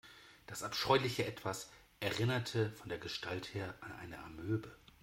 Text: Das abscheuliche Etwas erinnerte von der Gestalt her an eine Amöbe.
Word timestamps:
Das 0.47 0.63
abscheuliche 0.63 1.27
Etwas 1.27 1.69
erinnerte 1.99 2.71
von 2.71 2.89
der 2.89 2.97
Gestalt 2.97 3.53
her 3.53 3.75
an 3.81 3.91
eine 3.91 4.17
Amöbe. 4.23 4.75